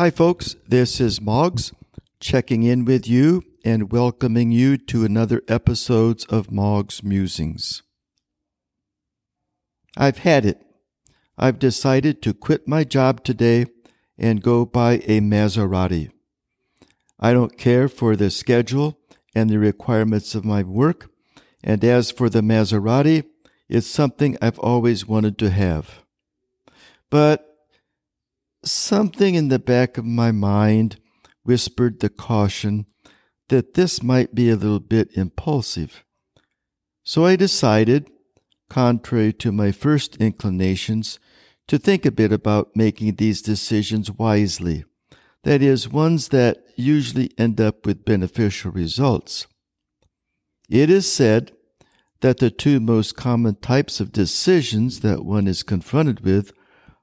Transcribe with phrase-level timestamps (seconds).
[0.00, 0.54] Hi, folks.
[0.64, 1.72] This is Moggs
[2.20, 7.82] checking in with you and welcoming you to another episode of Moggs Musings.
[9.96, 10.64] I've had it.
[11.36, 13.66] I've decided to quit my job today
[14.16, 16.12] and go buy a Maserati.
[17.18, 19.00] I don't care for the schedule
[19.34, 21.10] and the requirements of my work,
[21.64, 23.24] and as for the Maserati,
[23.68, 26.04] it's something I've always wanted to have.
[27.10, 27.47] But
[28.70, 31.00] Something in the back of my mind
[31.42, 32.84] whispered the caution
[33.48, 36.04] that this might be a little bit impulsive.
[37.02, 38.10] So I decided,
[38.68, 41.18] contrary to my first inclinations,
[41.66, 44.84] to think a bit about making these decisions wisely.
[45.44, 49.46] That is, ones that usually end up with beneficial results.
[50.68, 51.52] It is said
[52.20, 56.52] that the two most common types of decisions that one is confronted with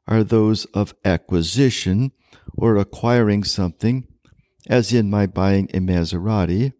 [0.08, 2.12] are those of acquisition
[2.54, 4.08] or acquiring something,
[4.68, 6.74] as in my buying a Maserati,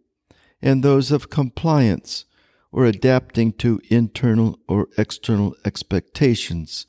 [0.62, 2.26] and those of compliance
[2.72, 6.86] or adapting to internal or external expectations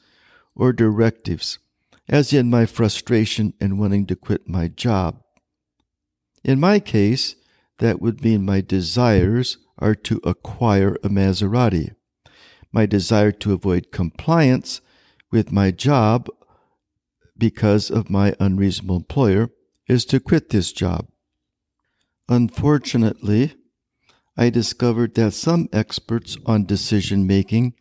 [0.54, 1.58] or directives,
[2.08, 5.22] as in my frustration in wanting to quit my job.
[6.42, 7.36] In my case,
[7.78, 11.94] that would mean my desires are to acquire a Maserati.
[12.72, 14.80] My desire to avoid compliance
[15.36, 16.30] with my job
[17.36, 19.50] because of my unreasonable employer
[19.86, 21.08] is to quit this job.
[22.26, 23.54] Unfortunately,
[24.34, 27.74] I discovered that some experts on decision making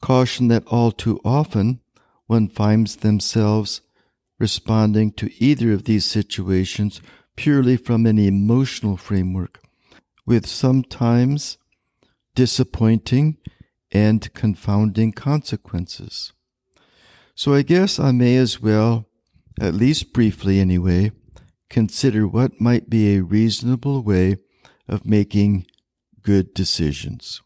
[0.00, 1.78] caution that all too often
[2.26, 3.82] one finds themselves
[4.40, 7.00] responding to either of these situations
[7.36, 9.62] purely from an emotional framework,
[10.26, 11.56] with sometimes
[12.34, 13.36] disappointing
[13.92, 16.32] and confounding consequences.
[17.40, 19.06] So I guess I may as well,
[19.58, 21.12] at least briefly anyway,
[21.70, 24.36] consider what might be a reasonable way
[24.86, 25.64] of making
[26.20, 27.40] good decisions.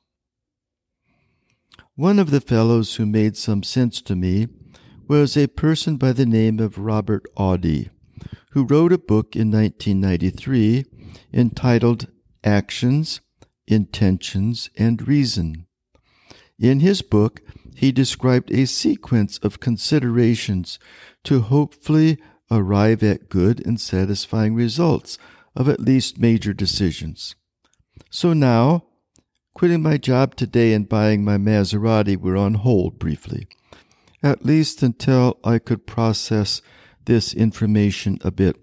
[1.94, 4.48] One of the fellows who made some sense to me
[5.06, 7.90] was a person by the name of Robert Audi,
[8.50, 10.86] who wrote a book in 1993
[11.32, 12.08] entitled
[12.42, 13.20] Actions,
[13.68, 15.68] Intentions, and Reason.
[16.58, 17.42] In his book,
[17.74, 20.78] he described a sequence of considerations
[21.24, 22.18] to hopefully
[22.50, 25.18] arrive at good and satisfying results
[25.56, 27.34] of at least major decisions.
[28.10, 28.84] So now,
[29.54, 33.46] quitting my job today and buying my Maserati were on hold briefly,
[34.22, 36.60] at least until I could process
[37.04, 38.56] this information a bit.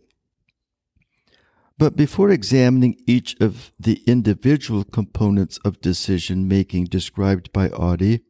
[1.77, 8.21] But before examining each of the individual components of decision making described by Audi,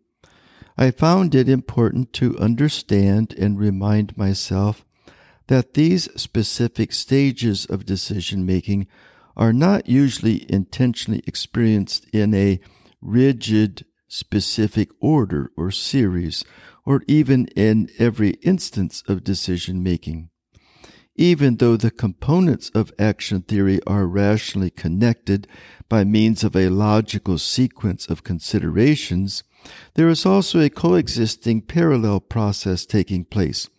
[0.77, 4.85] I found it important to understand and remind myself
[5.47, 8.87] that these specific stages of decision making
[9.35, 12.59] are not usually intentionally experienced in a
[13.01, 16.43] rigid, specific order or series,
[16.85, 20.29] or even in every instance of decision making.
[21.15, 25.47] Even though the components of action theory are rationally connected
[25.89, 29.43] by means of a logical sequence of considerations,
[29.95, 33.69] there is also a coexisting parallel process taking place,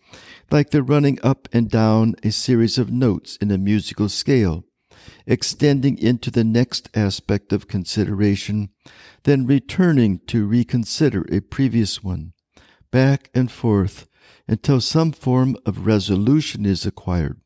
[0.51, 4.63] like the running up and down a series of notes in a musical scale,
[5.25, 8.69] extending into the next aspect of consideration,
[9.23, 12.33] then returning to reconsider a previous one,
[12.91, 14.07] back and forth
[14.47, 17.39] until some form of resolution is acquired.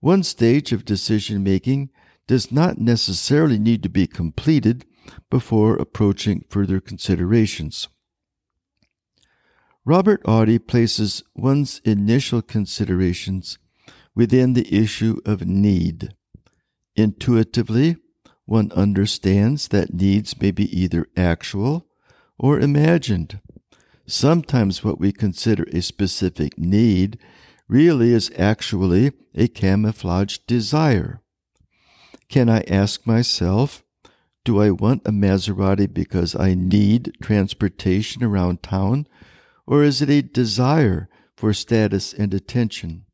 [0.00, 1.90] One stage of decision making
[2.26, 4.84] does not necessarily need to be completed
[5.30, 7.88] before approaching further considerations.
[9.84, 13.58] Robert Audi places one's initial considerations
[14.14, 16.14] within the issue of need.
[16.96, 17.96] Intuitively,
[18.46, 21.86] one understands that needs may be either actual
[22.38, 23.40] or imagined.
[24.06, 27.18] Sometimes what we consider a specific need
[27.68, 31.20] really is actually a camouflaged desire.
[32.28, 33.82] Can I ask myself,
[34.46, 39.08] do I want a Maserati because I need transportation around town,
[39.66, 43.06] or is it a desire for status and attention?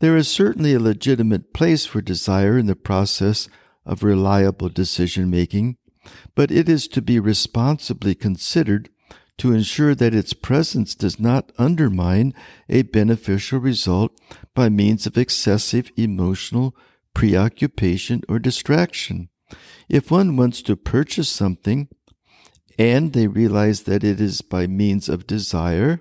[0.00, 3.48] There is certainly a legitimate place for desire in the process
[3.86, 5.78] of reliable decision making,
[6.34, 8.90] but it is to be responsibly considered
[9.38, 12.34] to ensure that its presence does not undermine
[12.68, 14.12] a beneficial result
[14.54, 16.76] by means of excessive emotional
[17.14, 19.30] preoccupation or distraction.
[19.88, 21.88] If one wants to purchase something
[22.78, 26.00] and they realize that it is by means of desire,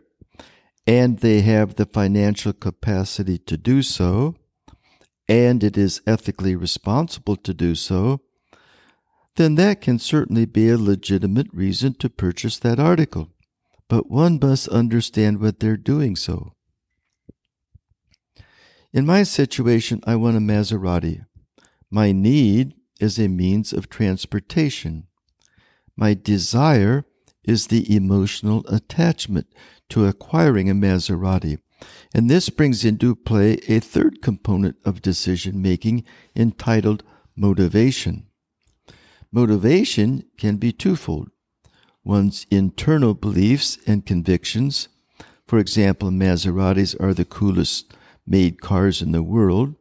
[0.88, 4.36] and they have the financial capacity to do so,
[5.28, 8.22] and it is ethically responsible to do so,
[9.36, 13.30] then that can certainly be a legitimate reason to purchase that article.
[13.88, 16.54] But one must understand what they're doing so.
[18.94, 21.26] In my situation, I want a Maserati.
[21.92, 25.08] My need is a means of transportation.
[25.96, 27.06] My desire
[27.44, 29.48] is the emotional attachment
[29.90, 31.60] to acquiring a Maserati.
[32.14, 36.04] And this brings into play a third component of decision making
[36.36, 37.04] entitled
[37.36, 38.28] motivation.
[39.32, 41.30] Motivation can be twofold
[42.06, 44.88] one's internal beliefs and convictions.
[45.48, 47.94] For example, Maseratis are the coolest
[48.28, 49.76] made cars in the world,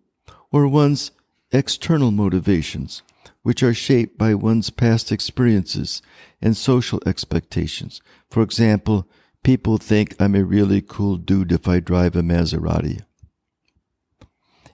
[0.51, 1.11] or one's
[1.55, 3.03] external motivations,
[3.43, 6.03] which are shaped by one's past experiences
[6.43, 8.03] and social expectations.
[8.31, 9.09] For example,
[9.43, 13.05] people think I'm a really cool dude if I drive a Maserati.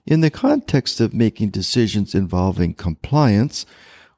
[0.07, 3.67] In the context of making decisions involving compliance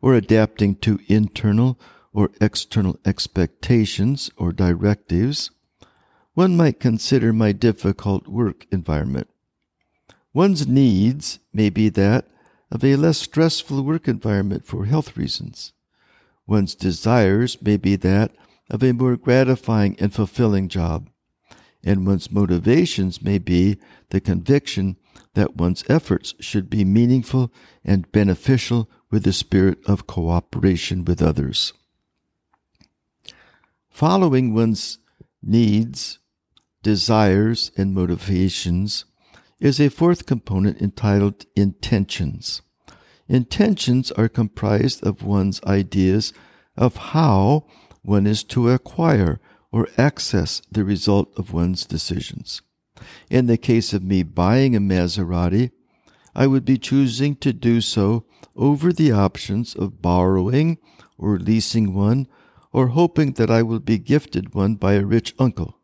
[0.00, 1.78] or adapting to internal
[2.12, 5.50] or external expectations or directives,
[6.34, 9.28] one might consider my difficult work environment.
[10.32, 12.26] One's needs may be that
[12.72, 15.74] of a less stressful work environment for health reasons.
[16.46, 18.32] One's desires may be that
[18.70, 21.10] of a more gratifying and fulfilling job.
[21.84, 23.76] And one's motivations may be
[24.08, 24.96] the conviction
[25.34, 27.52] that one's efforts should be meaningful
[27.84, 31.74] and beneficial with the spirit of cooperation with others.
[33.90, 34.98] Following one's
[35.42, 36.20] needs,
[36.82, 39.04] desires, and motivations
[39.62, 42.62] is a fourth component entitled intentions.
[43.28, 46.32] Intentions are comprised of one's ideas
[46.76, 47.64] of how
[48.02, 52.60] one is to acquire or access the result of one's decisions.
[53.30, 55.70] In the case of me buying a Maserati,
[56.34, 58.24] I would be choosing to do so
[58.56, 60.78] over the options of borrowing
[61.16, 62.26] or leasing one
[62.72, 65.78] or hoping that I will be gifted one by a rich uncle.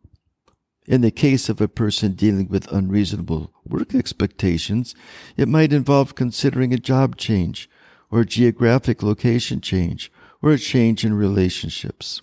[0.89, 4.95] In the case of a person dealing with unreasonable work expectations,
[5.37, 7.69] it might involve considering a job change,
[8.11, 12.23] or a geographic location change, or a change in relationships.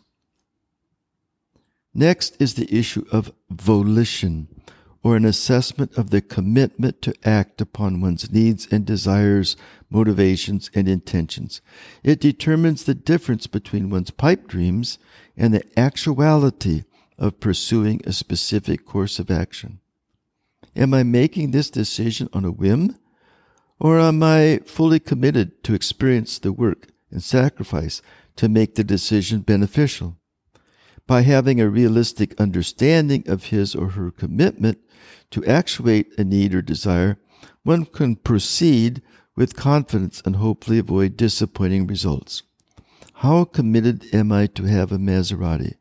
[1.94, 4.48] Next is the issue of volition,
[5.04, 9.56] or an assessment of the commitment to act upon one's needs and desires,
[9.92, 11.62] motivations, and intentions.
[12.04, 14.98] It determines the difference between one's pipe dreams
[15.38, 16.84] and the actuality
[17.18, 19.80] of pursuing a specific course of action?
[20.76, 22.98] Am I making this decision on a whim?
[23.80, 28.02] Or am I fully committed to experience the work and sacrifice
[28.38, 30.18] to make the decision beneficial?
[31.08, 34.80] By having a realistic understanding of his or her commitment
[35.32, 37.20] to actuate a need or desire,
[37.64, 39.02] one can proceed
[39.36, 42.44] with confidence and hopefully avoid disappointing results.
[43.16, 45.76] How committed am I to have a Maserati?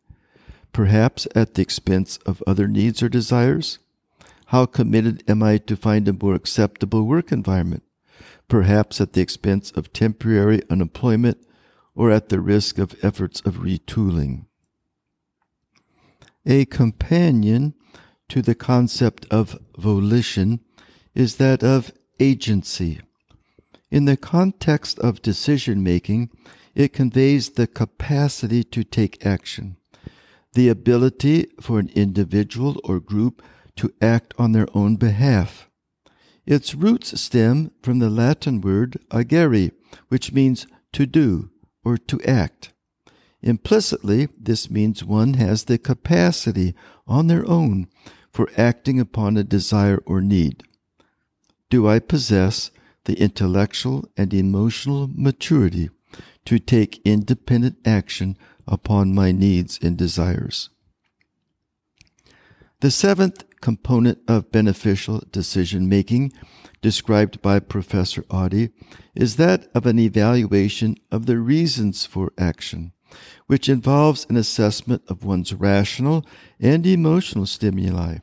[0.74, 3.78] Perhaps at the expense of other needs or desires?
[4.46, 7.84] How committed am I to find a more acceptable work environment,
[8.48, 11.38] perhaps at the expense of temporary unemployment
[11.94, 14.46] or at the risk of efforts of retooling?
[16.44, 17.74] A companion
[18.28, 20.60] to the concept of volition
[21.14, 23.00] is that of agency.
[23.90, 26.30] In the context of decision making,
[26.74, 29.76] it conveys the capacity to take action
[30.54, 33.42] the ability for an individual or group
[33.76, 35.68] to act on their own behalf.
[36.46, 39.72] Its roots stem from the Latin word agere,
[40.08, 41.50] which means to do
[41.84, 42.72] or to act.
[43.42, 46.74] Implicitly, this means one has the capacity
[47.06, 47.88] on their own
[48.32, 50.62] for acting upon a desire or need.
[51.68, 52.70] Do I possess
[53.04, 55.90] the intellectual and emotional maturity
[56.46, 60.70] to take independent action upon my needs and desires.
[62.80, 66.32] The seventh component of beneficial decision making,
[66.82, 68.70] described by Professor Audi,
[69.14, 72.92] is that of an evaluation of the reasons for action,
[73.46, 76.26] which involves an assessment of one's rational
[76.60, 78.18] and emotional stimuli.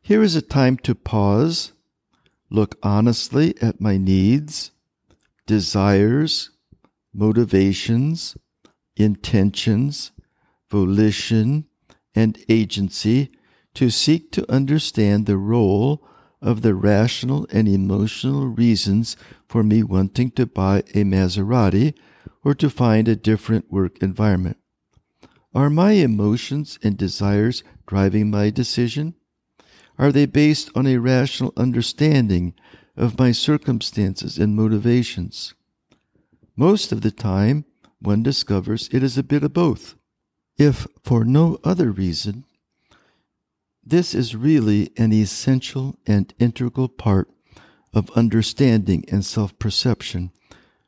[0.00, 1.72] Here is a time to pause,
[2.50, 4.70] look honestly at my needs,
[5.46, 6.50] desires,
[7.12, 8.36] motivations,
[8.96, 10.12] intentions,
[10.70, 11.66] volition,
[12.14, 13.30] and agency
[13.74, 16.06] to seek to understand the role
[16.40, 19.16] of the rational and emotional reasons
[19.48, 21.94] for me wanting to buy a Maserati
[22.44, 24.58] or to find a different work environment.
[25.54, 29.14] Are my emotions and desires driving my decision?
[29.98, 32.54] Are they based on a rational understanding
[32.96, 35.54] of my circumstances and motivations?
[36.56, 37.64] Most of the time,
[38.04, 39.96] one discovers it is a bit of both.
[40.56, 42.44] If for no other reason,
[43.84, 47.28] this is really an essential and integral part
[47.92, 50.30] of understanding and self perception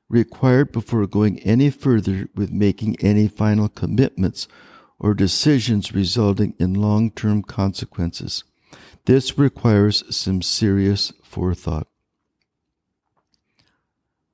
[0.09, 4.47] required before going any further with making any final commitments
[4.99, 8.45] or decisions resulting in long term consequences.
[9.05, 11.87] This requires some serious forethought.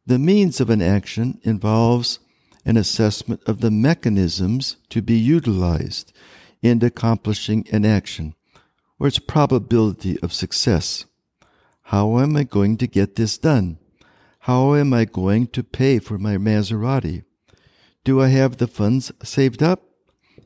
[0.07, 2.19] The means of an action involves
[2.64, 6.12] an assessment of the mechanisms to be utilized
[6.62, 8.35] in accomplishing an action
[8.99, 11.04] or its probability of success.
[11.83, 13.78] How am I going to get this done?
[14.40, 17.25] How am I going to pay for my Maserati?
[18.04, 19.83] Do I have the funds saved up?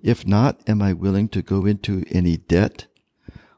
[0.02, 2.86] If not, am I willing to go into any debt?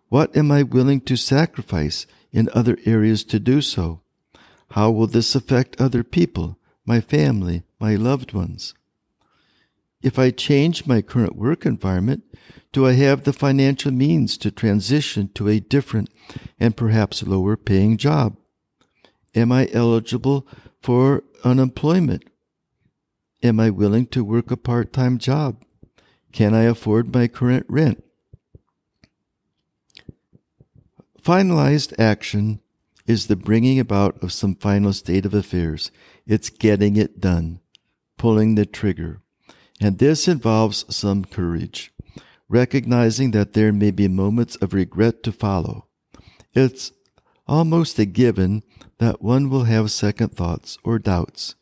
[0.09, 4.01] What am I willing to sacrifice in other areas to do so?
[4.73, 6.58] How will this affect other people,
[6.89, 8.75] my family, my loved ones?
[10.01, 12.25] If I change my current work environment,
[12.73, 16.09] do I have the financial means to transition to a different
[16.59, 18.37] and perhaps lower paying job?
[19.35, 20.47] Am I eligible
[20.81, 22.25] for unemployment?
[23.43, 25.63] Am I willing to work a part time job?
[26.33, 28.03] Can I afford my current rent?
[31.23, 32.61] Finalized action
[33.09, 35.91] is the bringing about of some final state of affairs.
[36.27, 37.61] It's getting it done,
[38.19, 39.23] pulling the trigger.
[39.81, 41.91] And this involves some courage,
[42.51, 45.87] recognizing that there may be moments of regret to follow.
[46.53, 46.93] It's
[47.47, 48.63] almost a given
[48.99, 51.55] that one will have second thoughts or doubts.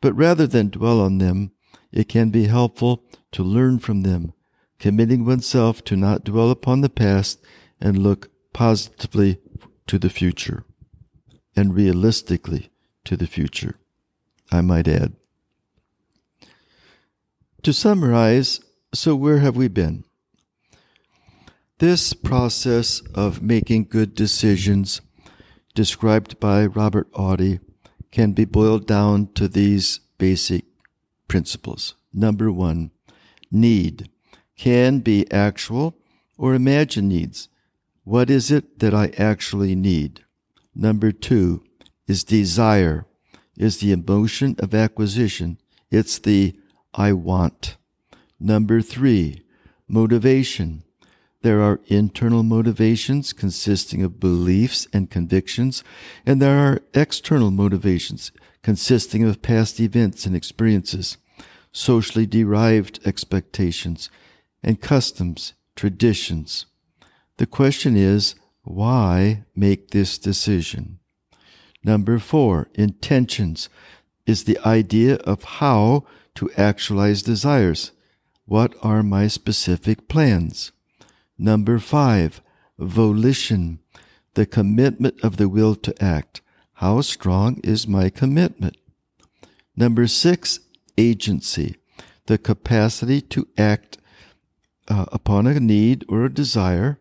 [0.00, 1.52] But rather than dwell on them,
[1.92, 4.32] it can be helpful to learn from them,
[4.80, 7.40] committing oneself to not dwell upon the past
[7.80, 9.38] and look positively
[9.86, 10.64] to the future
[11.56, 12.70] and realistically
[13.04, 13.76] to the future,
[14.50, 15.14] I might add.
[17.62, 18.60] To summarize,
[18.94, 20.04] so where have we been?
[21.78, 25.00] This process of making good decisions
[25.74, 27.60] described by Robert Audi
[28.10, 30.64] can be boiled down to these basic
[31.28, 31.94] principles.
[32.12, 32.90] Number one,
[33.50, 34.10] need
[34.56, 35.96] can be actual
[36.36, 37.48] or imagined needs.
[38.04, 40.24] What is it that I actually need?
[40.80, 41.62] Number two
[42.08, 43.04] is desire,
[43.58, 45.58] is the emotion of acquisition.
[45.90, 46.58] It's the
[46.94, 47.76] I want.
[48.40, 49.44] Number three,
[49.86, 50.82] motivation
[51.42, 55.82] there are internal motivations consisting of beliefs and convictions,
[56.26, 58.30] and there are external motivations
[58.62, 61.16] consisting of past events and experiences,
[61.72, 64.10] socially derived expectations,
[64.62, 66.66] and customs, traditions.
[67.38, 68.34] The question is,
[68.74, 70.98] why make this decision?
[71.82, 73.68] Number four, intentions
[74.26, 76.04] is the idea of how
[76.36, 77.92] to actualize desires.
[78.46, 80.72] What are my specific plans?
[81.38, 82.40] Number five,
[82.78, 83.80] volition,
[84.34, 86.40] the commitment of the will to act.
[86.74, 88.76] How strong is my commitment?
[89.76, 90.60] Number six,
[90.96, 91.76] agency,
[92.26, 93.98] the capacity to act
[94.88, 96.99] uh, upon a need or a desire.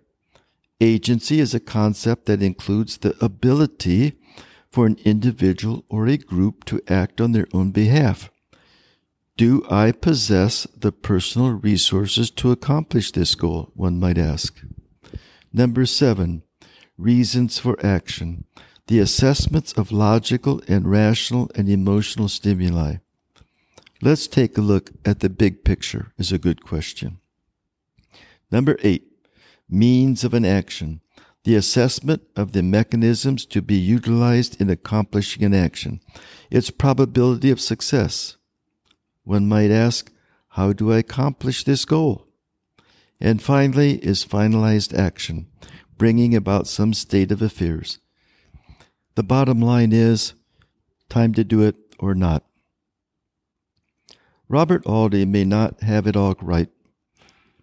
[0.81, 4.13] Agency is a concept that includes the ability
[4.71, 8.31] for an individual or a group to act on their own behalf.
[9.35, 13.71] Do I possess the personal resources to accomplish this goal?
[13.73, 14.61] One might ask.
[15.51, 16.43] Number seven,
[16.97, 18.45] reasons for action.
[18.87, 22.97] The assessments of logical and rational and emotional stimuli.
[24.01, 27.19] Let's take a look at the big picture is a good question.
[28.51, 29.08] Number eight,
[29.69, 31.01] means of an action.
[31.43, 36.01] The assessment of the mechanisms to be utilized in accomplishing an action.
[36.51, 38.35] Its probability of success
[39.23, 40.11] one might ask,
[40.53, 42.27] how do I accomplish this goal?
[43.21, 45.47] And finally is finalized action,
[45.97, 47.99] bringing about some state of affairs.
[49.15, 50.33] The bottom line is
[51.09, 52.43] time to do it or not.
[54.47, 56.69] Robert Audi may not have it all right,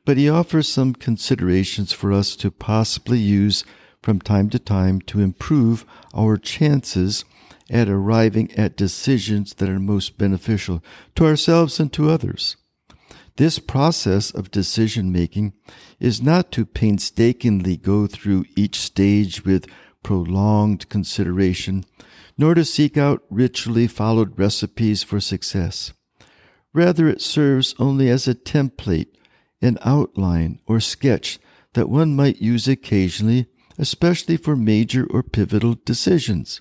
[0.06, 3.64] but he offers some considerations for us to possibly use
[4.02, 5.84] from time to time to improve
[6.14, 7.25] our chances
[7.68, 10.82] at arriving at decisions that are most beneficial
[11.16, 12.56] to ourselves and to others.
[13.34, 15.52] This process of decision making
[15.98, 19.66] is not to painstakingly go through each stage with
[20.04, 21.84] prolonged consideration,
[22.38, 25.92] nor to seek out ritually followed recipes for success.
[26.72, 29.08] Rather, it serves only as a template
[29.60, 31.38] an outline or sketch
[31.75, 33.46] that one might use occasionally,
[33.78, 36.60] especially for major or pivotal decisions.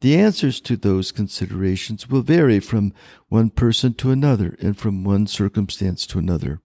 [0.00, 2.92] The answers to those considerations will vary from
[3.28, 6.60] one person to another and from one circumstance to another.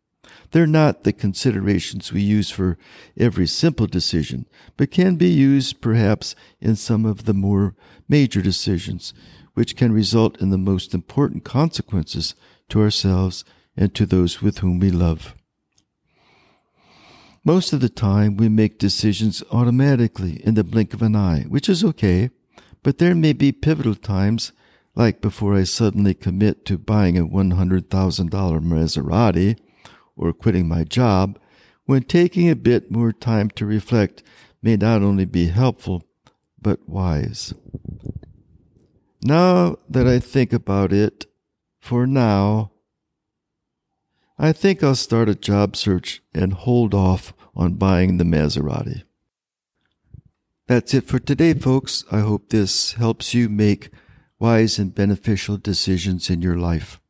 [0.51, 2.77] They're not the considerations we use for
[3.17, 4.45] every simple decision,
[4.77, 7.75] but can be used perhaps in some of the more
[8.07, 9.13] major decisions,
[9.55, 12.35] which can result in the most important consequences
[12.69, 13.43] to ourselves
[13.75, 15.33] and to those with whom we love.
[17.45, 21.67] Most of the time, we make decisions automatically in the blink of an eye, which
[21.67, 22.29] is okay.
[22.83, 24.53] But there may be pivotal times,
[24.95, 29.57] like before I suddenly commit to buying a $100,000 Maserati
[30.15, 31.37] or quitting my job,
[31.85, 34.23] when taking a bit more time to reflect
[34.61, 36.03] may not only be helpful,
[36.61, 37.53] but wise.
[39.21, 41.25] Now that I think about it,
[41.81, 42.71] for now,
[44.37, 49.03] I think I'll start a job search and hold off on buying the Maserati.
[50.67, 52.05] That's it for today, folks.
[52.11, 53.89] I hope this helps you make
[54.39, 57.01] wise and beneficial decisions in your life.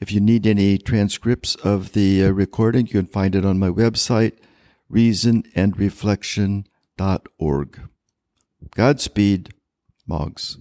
[0.00, 3.70] If you need any transcripts of the uh, recording, you can find it on my
[3.70, 4.38] website,
[4.90, 7.80] reasonandreflection.org.
[8.74, 9.50] Godspeed,
[10.06, 10.58] Moggs.